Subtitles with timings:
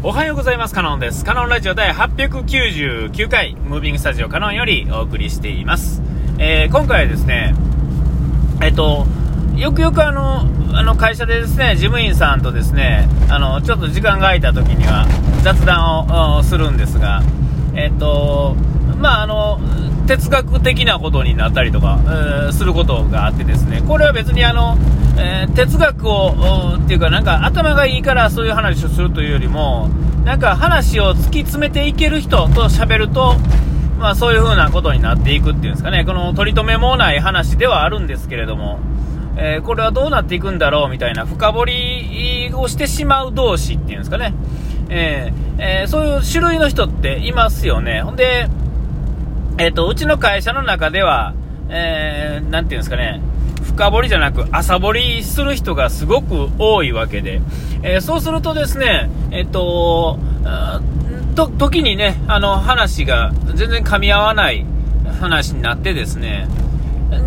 [0.00, 0.74] おはようございます。
[0.74, 1.24] カノンです。
[1.24, 6.00] カノンラジオ第899回、ムービングスタジオカノンよりお送りしています。
[6.38, 7.52] えー、今回はですね、
[8.62, 9.06] えっと、
[9.56, 10.42] よくよくあの、
[10.72, 15.04] あの会社でですね、事務員さんとですね、あの、ちょっと時間が空いた時には
[15.42, 16.06] 雑談
[16.38, 17.20] をするんですが、
[17.74, 18.54] えっと、
[18.98, 19.58] まあ、あの、
[20.08, 24.78] 哲学的なことになったりとか、えー、することがあってですね、これは別にあの、
[25.18, 29.90] えー、哲学を、っていうかなんか頭がいいからそういう話をするというよりも、
[30.24, 33.34] なんか話を突き詰めていける人と喋ると、
[33.98, 38.80] まあそういう風なことになっていくっていうんですかね、この取り留めもない話ではあるんですけれども、
[39.36, 44.32] えー、これはどうなっていくんだろうみたいな深掘りをしてしまう同士っていうんですかね、
[44.88, 48.00] えー、えー、そういう種類の人っていますよね。
[48.00, 48.48] ほんで、
[49.58, 51.34] えっ、と、うちの会社の中では、
[51.68, 53.20] えー、なんていうんですかね、
[53.62, 57.40] 深掘りじゃなく朝掘りする人がすごく多いわけで、
[57.82, 60.18] えー、そうするとですね、えっ、と、
[61.38, 64.64] と、時にね、あの話が全然噛み合わない
[65.20, 66.48] 話になってですね、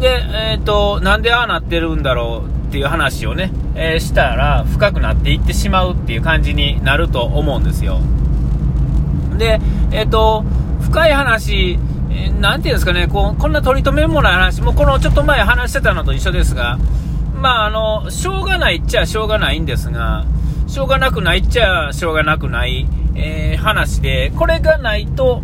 [0.02, 8.00] で、えっ、と、なんでああなってるんだろうっていう話をね、え、したら深くなっていってしまうっていう感じになると思うんですよ。
[9.38, 9.61] で、
[9.92, 10.44] えっ、と、
[10.81, 11.80] 深い話、
[12.14, 16.78] えー、ていうんですかね、こうこんな取り留めもない話、もうこのちょっと前話してたのと一緒ですが、
[17.36, 20.26] まあ、あの、しょうがないっちゃしょうがないんですが、
[20.67, 25.42] しょうがなくないっちゃしょうがなくない、えー、話で、これがないと、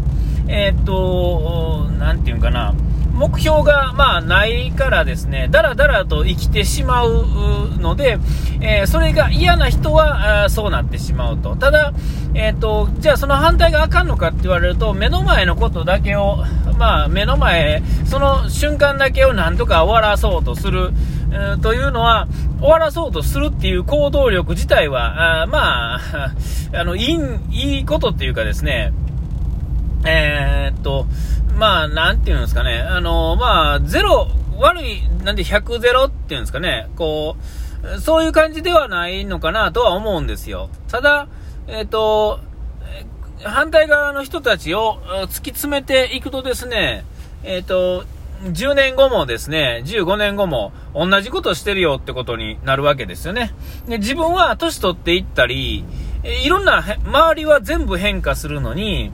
[0.47, 2.73] えっ、と、なんていうんかな、
[3.17, 8.19] 目標が、まあ、ないからですね、だらだらと生きてしまうので、
[8.61, 11.55] えー、それが嫌な人はあそうなってしまうと。
[11.55, 11.93] ただ、
[12.35, 16.43] えーと、じゃあその反対があかんのかって言われると、目の前のことだけを、
[16.77, 20.91] まあ、目の前、その瞬間だけをなんとか終わらそうとする、
[21.31, 22.27] えー、というのは、
[22.59, 25.99] 終わらそうとするっていう行動力自体は、あまあ、
[26.79, 27.19] あの、いい、
[27.51, 28.93] いいことっていうかですね、
[30.05, 31.07] えー、っと、
[31.57, 34.27] まあ、なんていうんですかね、あの、まあ、ゼロ、
[34.59, 37.35] 悪い、なんで100ゼロっていうんですかね、こ
[37.95, 40.69] う、そういう感じではないのかなとは思うんですよ。
[40.87, 41.27] ただ、
[41.67, 42.39] えっ、ー、と、
[43.43, 47.05] 反対側の人たちを突き詰めていくとですね、
[47.43, 48.05] えっ、ー、と、
[48.43, 53.51] 10年後もですね、15年後も同じことしてるよってことになるわけですよね。
[53.87, 55.83] で自分は年取っていったり、
[56.27, 59.11] いろんな、周りは全部変化するのに、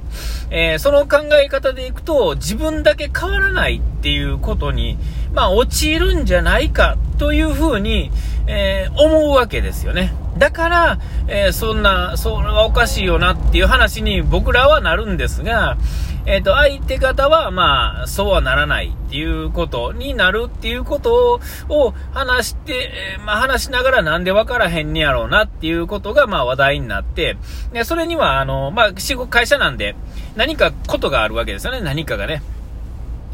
[0.50, 4.97] えー、その考え方でいくと、自分だけ変わらないっていうことに、
[5.34, 8.12] まあ、陥るんじゃないかというふうに、
[8.47, 10.13] えー、思うわけですよね。
[10.38, 15.78] だから、えー、そんな、それはおかしいよなっていう話に僕らはなるんですが、
[16.25, 27.38] えっ、ー、と、相手方は、まあ、そうはならないっていうことになるっていうことを話して、まあ、話しながらなんでわからへんねやろうなっていうことが、まあ、話題になって、
[27.73, 29.95] で、それには、あの、まあ、仕事、会社なんで、
[30.35, 32.41] 何かことがあるわけですよね、何かがね。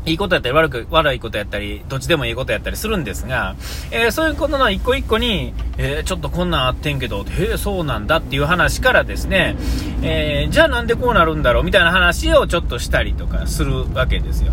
[0.10, 3.56] いいことやったり悪く、悪いことやったり、どっちでもいいことやったりするんですが、
[3.92, 9.56] えー、そういうことの一個一個に、えー、ちょっとこんなんあってんけど、へえ、そうなんだっていう話からですね、
[10.02, 14.52] えー、じゃあなんでこうなるんだろうみたいな話をちょっとしたりとかするわけですよ。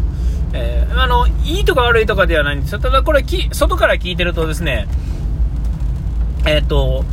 [0.52, 2.78] えあの、いいとか悪いとかではないんですよ。
[2.78, 4.86] ただこれき、外から聞いてるとですね、
[6.46, 7.04] えっ、と、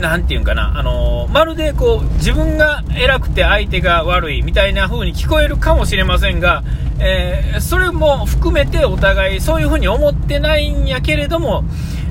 [0.00, 6.64] なんていうんかな、あのまるでこう、自分が偉くて相手が悪いみたいな風に聞こえるかもしれませんが、
[7.02, 11.64] えー、それも含めてお互いそういう風に思ってないんやけれども、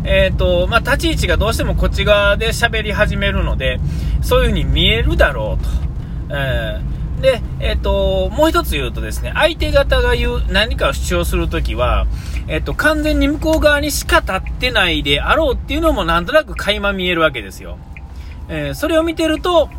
[0.03, 3.79] え、ー、と、まあ、立ち位置がどうしてもこっち側で喋り始めるので、
[4.21, 5.69] そういう風に見えるだろうと。
[6.31, 12.07] えー、で、えっ、ー、と、もう一つ言うとですね、相手方が言う何かを主張するときは、
[12.47, 17.77] えっ、と、完全に向こう側にしか立ってないであろうっていうのもなんとなく垣間見えるわけですよ。
[18.47, 19.69] えそれを見てると、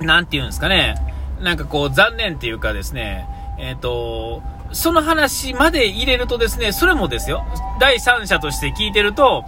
[0.00, 0.94] なんて言うんですかね、
[1.42, 3.28] なんかこう残念っていうかですね、
[3.58, 7.44] えっ、ー、と、その話まで入れるとですね、それもですよ、
[7.80, 9.44] 第三者として聞いてると、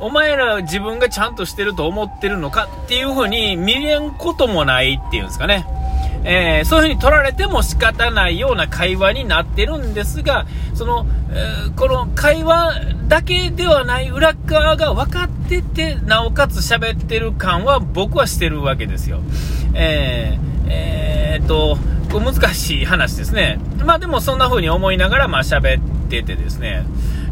[0.00, 5.64] お前ら自分がちゃんとしてると思ってるのかっていう風に見れんこともないっていうんですかね。
[6.24, 12.74] えー、そういう風に取られても仕方ないような会話になってるんですが、その、えー、この会話
[13.08, 19.20] だけではない裏側が分かってて、なおかつ喋ってる感は僕はしてるわけですよ。
[19.74, 21.76] えー、えー、っと、
[22.20, 23.58] 難しい話ですね。
[23.84, 26.84] まあでもそんな風に思いながらまあ喋っててですね、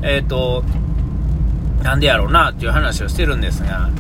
[0.02, 0.64] えっ、ー、と、
[1.82, 3.90] なんでやろうなっていう話をしてるんですが、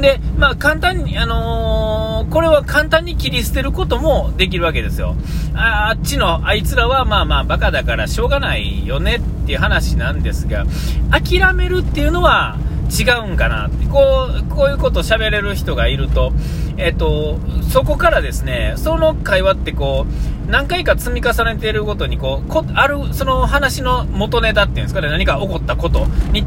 [0.00, 5.14] で、まあ簡単に、あのー、これは簡単に切り捨てることもできるわけですよ。
[5.54, 10.64] ああっちのあいつらはまあまあバカだからしょうがないよねっていう話なんですが、
[11.10, 12.56] 諦めるっていうのは、
[12.90, 16.32] 違うんかなって、こう、こういうこと喋れる人がいると、
[16.76, 17.38] えっ、と、
[17.70, 26.44] そこからですね、その会話ってこう、何回か積み重ねているごとに、こう、こある、その話の元ネタっていうんですかね、何か起こったことに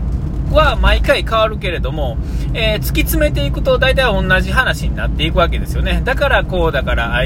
[0.51, 2.17] は毎回変わるけれども、
[2.53, 6.01] えー、突き詰めていくと大体同じ話になっていくわけですよね。
[6.03, 7.23] だからこうだからああ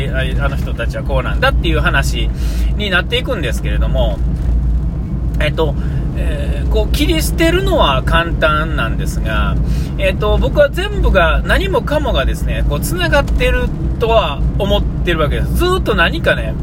[0.49, 2.29] の人たちはこうなんだっていう話
[2.77, 4.17] になっていくんですけれども、
[5.39, 5.75] えっと、
[6.17, 9.55] えー、こう切り捨てるのは簡単なんですが、
[9.97, 13.69] えっと、僕は全部が何もかもがですね、こう繋がってる
[13.99, 15.55] とは思ってるわけです。
[15.55, 16.53] ずっと何かね、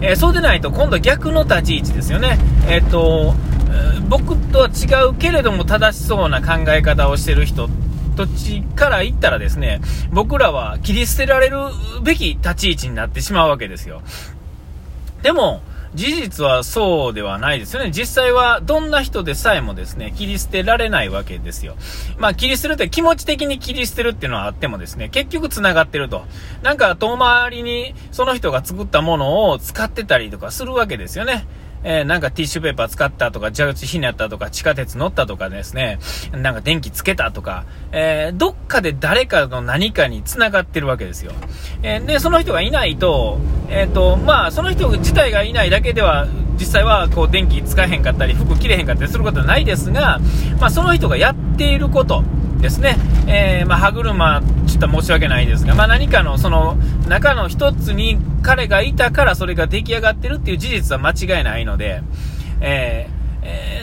[0.00, 2.38] えー、そうでないと今度逆の立ち位置ですよね。
[2.68, 3.34] えっと、
[4.08, 7.68] 僕とは違うけれども正しそうな考え方をしてる人
[8.16, 9.80] 土地から言ったらですね、
[10.10, 11.58] 僕らは切り捨てられる
[12.02, 14.00] べき立ち位置になってしまうわけですよ。
[15.22, 15.60] でも、
[15.96, 17.90] 事実はそうではないですよね。
[17.90, 21.74] 実際はどんな人でさえもですね、切り捨てられないわけですよ。
[22.18, 26.24] まあ切り捨てるって気持ち的に切り捨てるっていうのはあってもですね、結局繋がってると。
[26.62, 31.46] なんか遠回りにその人が作ったものを使ってたりとかするわけですよね。
[31.88, 36.00] えー、なんかティッシュペーパー使ったとか、蛇口ひねったとか、地下鉄乗ったとかですね、
[36.32, 41.30] なんか電気つけたとか、えー、どっかで誰かの何かに繋がってるわけですよ。
[41.84, 43.38] えー、で、その人がいないと、
[43.70, 46.26] えっ、と、まあ、その人自体がいないだけでは、
[46.58, 50.18] 実際はこう電気使えへんかったり、服着れへんかったりすることはないですが、
[50.58, 52.24] まあ、その人がやっていること、
[52.60, 56.76] ですね、えー、まあ、歯車、ちょっと申し訳ないですが、まあ、何かのその
[57.08, 62.02] 中の一つに彼がいたからそれが出来上がってるっていう事実は間違いないので、
[62.60, 63.08] え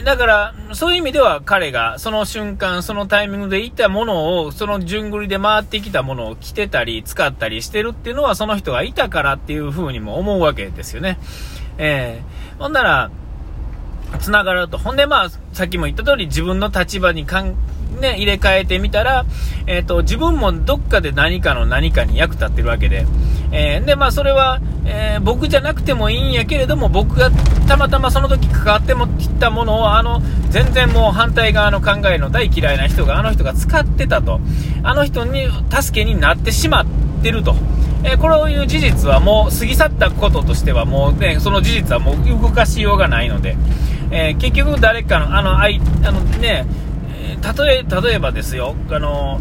[0.02, 11.18] ー、だから、そういう意味では彼がその瞬間、そのタイミングでいたものを、その順繰りで回ってきたものを着てたり、使ったりしてるっていうのは、その人がいたからっていう風にも思うわけですよね。
[11.78, 13.10] えー、ほんなら、
[14.20, 14.78] 繋がると。
[14.78, 17.54] ほんで、まあ、さっきも言った通り、自分の立場にかん
[18.00, 19.24] ね、入れ替えてみたら、
[19.66, 23.06] えっ、と、自分もどっかで何かの何かに役立ってるわけで、
[23.52, 27.30] えー、で、まあ、それは、えー、僕じゃなくてもいいんやけれども、僕が
[27.68, 34.40] たまたまその時関わってもきたものを、あの、全然もう反対側の考えの大嫌いな人が、あの人が使ってたと、
[34.82, 36.86] あの人に助けになってしまっ
[37.22, 37.54] てると。
[38.06, 43.56] えこういう事実はもう過ぎ去ったこととしてはもうね、その事実はもう動かしようがないので、
[44.10, 46.66] え結局誰かの、あの、あい、あのね、
[47.36, 48.74] 例え例えばですよ。
[48.90, 49.40] あの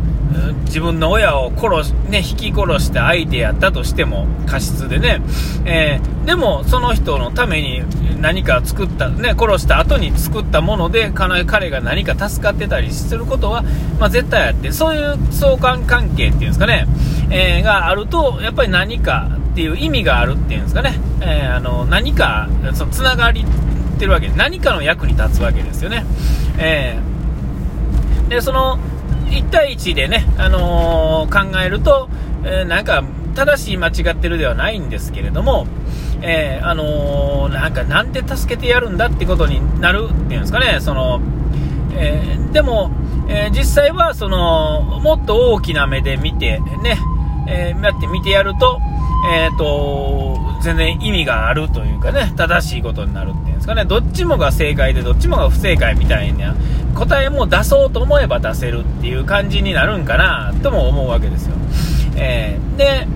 [0.65, 5.21] 自分の親を殺し、ね、引き殺した相手やったとしても過失でね、
[5.65, 7.83] えー、でもその人のために
[8.19, 13.61] 何か作った、ね、殺した後に作ったもので彼が何か助かってたりすることは、
[13.99, 16.87] まあ、絶対あってそういう相関関係っていうんですかね、
[17.29, 26.03] えー、があるとやっぱり何かっていう意味があるっていうんですかね、えー、あの何かそのつながりってるわけで何かの役に立つわけですよね。
[26.57, 27.12] えー
[28.33, 28.79] で、その、
[29.29, 32.09] 1対1でね、あのー、考えると、
[32.43, 33.03] えー、なんか、
[33.35, 35.67] 正しい間違ってるではないんですけれども、
[36.21, 41.21] えー、あのなんか、なんで助けてやるんだってことになるっていうんですかね、その、
[41.95, 42.91] えでも、
[43.27, 46.99] え実際は、その、もっと大きな目で見て、ね、
[47.47, 48.79] えやって見てやると、
[49.31, 56.55] えっ、と、全然意味があるというかね、正しいことになるっていうんですかね、どっちもが正解でどっちもが不正解みたいな
[56.95, 61.55] 答えも出そうと思えば出せるっていう感じになるんかなとも思うわけですよ。
[62.15, 63.07] えー、で、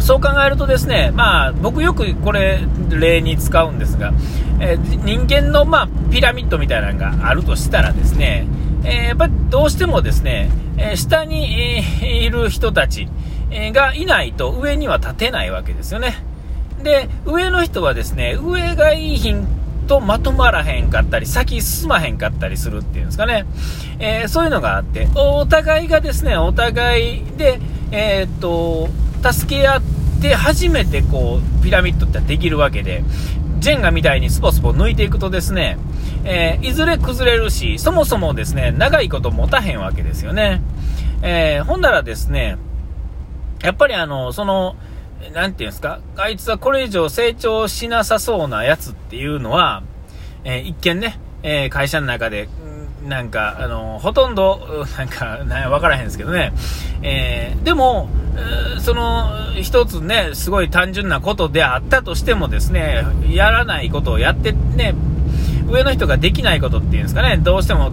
[0.00, 2.60] そう考えるとですね、まあ、僕よくこれ
[2.90, 4.12] 例に使うんですが、
[4.60, 8.46] えー、人間の、まあ、ピラミッドみたいなのがあるとしたらですね、
[8.84, 13.08] えー、やっぱりどうしてもですね、え下に、えいる人たち
[13.72, 16.16] がいないと上には立てないわけですよね。
[16.82, 19.18] で、上の人はですね、上がいい
[19.86, 23.44] とまとまらへんかったり、先進まへんかったりするっていうんですかね。
[23.98, 27.60] えー、そういうのがあって、お互いがですね、お互いで、
[27.90, 28.88] えー、っと、
[29.32, 29.82] 助け合っ
[30.20, 33.04] て初めてこう、ピラミッドってできるわけで、
[33.60, 35.78] ジェンガみたいにスポスポ抜いていくとですね、
[36.24, 40.62] えー、いずれ崩れるし、そもそもですね、長いこと持たへんわけですよね。
[41.22, 42.56] えー、ほんならですね、
[43.62, 44.74] やっぱりあの、その、
[45.30, 49.82] なんていうんですか、あいつはこれ以上成長しなさそうなやつっていうのは、
[50.44, 52.48] えー、一見ね、えー、会社の中で、
[53.06, 56.52] なんか、あの、ほとんど、 なんか、なわからへんですけどね。
[57.02, 58.08] え、でも、
[58.78, 59.28] その、
[59.60, 64.94] 一つね、すごい単純なことであったとしてもですね、やらないことをやってね、
[65.68, 67.92] 上の人ができないことっていうんですかね、どうしても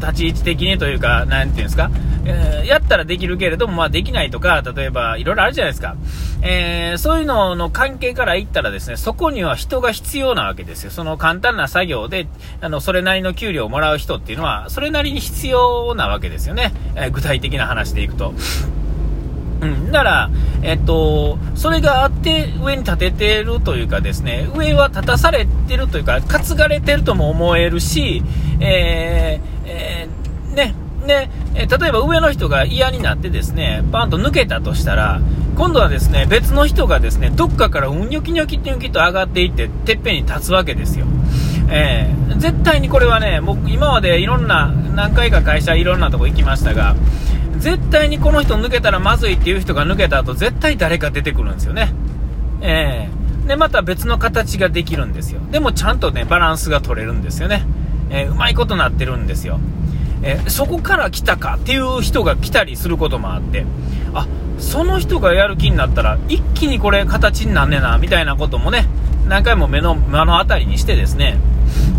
[0.00, 1.90] 立ち位置的にというか、なんていうんですか、
[2.24, 5.96] え、やったらできるけれども、まあできないとか、例えばいろいろあるじゃないですか。
[6.42, 10.90] えー、そういうのの関係から言ったらですね、そこには人が必要なわけですよ。
[10.90, 12.26] その簡単な作業で、
[12.60, 16.72] あの、それなりの給料をもらう人っていうのは、それなりに必要なわけですよね。
[16.96, 18.34] えー、具体的な話でいくと。
[19.60, 20.30] うん、だから、
[20.62, 28.22] えっと、それがあって上に立ててるというかですね、上は立たされてるというか、担がれてるとも思えるし、
[28.60, 30.74] えー、えー、ね、
[31.06, 35.20] で、え例えば上の人が嫌になってですね、パンと抜けたとしたら、
[35.56, 41.06] 今度はですね、別の人がですね、どっかからうんにょきにょきにょきと上がっていって、てっぺんに立つわけですよ。
[41.68, 46.96] えー、絶対にこれはね、僕今までいろんな、何回か会社いろんなとこ行きましたが、
[47.58, 51.92] 絶対にこの人抜けたらまずいっていう人が抜けた後、絶対誰か出てくるんですよね。
[52.62, 55.40] えー、で、また別の形ができるんですよ。
[55.50, 57.64] でもちゃんとね、バランスが取れるんですよね。
[58.10, 59.60] えー、うまいことなってるんですよ。
[60.22, 63.64] え、そこから来たかっていう人が来たりすることもあって、
[64.14, 64.26] あ、
[64.58, 68.86] その人がやる気になったら、一気にこれ形になんねえな、みたいなこともね、
[69.28, 71.38] 何回も目の、目の当たりにしてですね、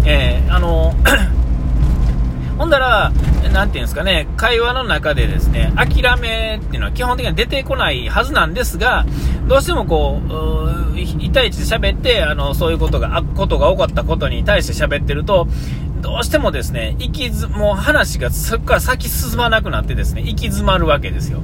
[0.06, 0.94] えー、あの
[2.58, 3.12] ほんだら、
[3.52, 9.06] なていうんですかね、会話の中でですね、諦めっていうのは基本的には出てこないはずなんですが、
[9.48, 15.48] どうしてもこ、う1対1で喋って、あの、そういうことが、ことが起こったことに対して喋ってると、
[16.02, 21.42] どうしてもですね、行きず、もう話がそこから先進まなくなってですね、行き詰まるわけですよ。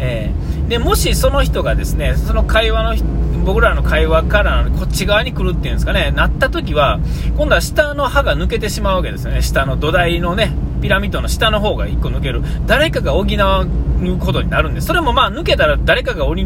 [0.00, 6.98] えー、で、もしその人がですね、その会話の、僕らの会話からこっち側に来るっていうんですかね、なった時は、
[7.36, 9.42] 今度は下の歯が抜けてしまうわけですよね。
[9.42, 12.42] 下の土台のね、ピラミッドの下の方が1個抜ける。
[12.66, 14.88] 誰かが補うことになるんです。
[14.88, 16.36] それもまあ抜けたら誰かが補う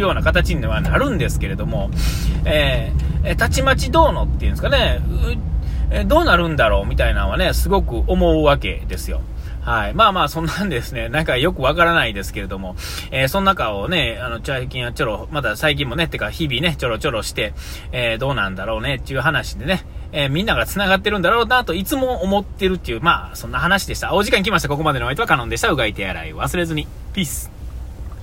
[0.00, 1.90] ような形にはなるんですけれども、
[2.44, 5.00] えー、たちまちどうのっていうんですかね、
[5.92, 9.20] えどうなるんだろうみたいなのはね、すごく思うわけですよ。
[9.62, 9.94] はい。
[9.94, 12.74] まあまあ、そんなんですね、 なんかよくわからないですけれども、
[13.12, 17.52] えー、その中をね、あの、最近はちょろ、まだ最近もね、てか日々ね、ちょろちょろして、
[17.92, 24.14] えー、どうなんだろうね、っていう話でね、えー、みんなが繋がってるんだろうなといつも思ってるっていう、まあ、そんな話でした。
[24.14, 24.68] お時間来ました。
[24.68, 25.68] ここまでのお相手はカノンでした。
[25.68, 26.88] うがい手洗い忘れずに。
[27.12, 27.61] ピース。